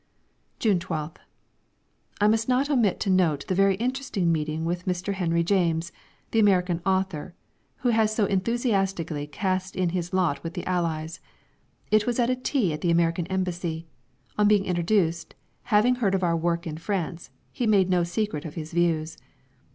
June 0.57 0.79
12th. 0.79 1.17
I 2.19 2.27
must 2.27 2.49
not 2.49 2.71
omit 2.71 2.99
to 3.01 3.09
note 3.11 3.45
the 3.45 3.53
very 3.53 3.75
interesting 3.75 4.31
meeting 4.31 4.65
with 4.65 4.87
Mr. 4.87 5.13
Henry 5.13 5.43
James 5.43 5.91
the 6.31 6.39
American 6.39 6.81
author 6.87 7.35
who 7.85 7.89
has 7.89 8.11
so 8.11 8.25
enthusiastically 8.25 9.27
cast 9.27 9.75
in 9.75 9.89
his 9.89 10.11
lot 10.11 10.41
with 10.43 10.55
the 10.55 10.65
Allies. 10.65 11.19
It 11.91 12.07
was 12.07 12.17
at 12.17 12.31
a 12.31 12.35
tea 12.35 12.73
at 12.73 12.81
the 12.81 12.89
American 12.89 13.27
Embassy. 13.27 13.85
On 14.39 14.47
being 14.47 14.65
introduced, 14.65 15.35
having 15.65 15.93
heard 15.93 16.15
of 16.15 16.23
our 16.23 16.35
work 16.35 16.65
in 16.65 16.79
France, 16.79 17.29
he 17.51 17.67
made 17.67 17.87
no 17.87 18.03
secret 18.03 18.43
of 18.43 18.55
his 18.55 18.73
views. 18.73 19.19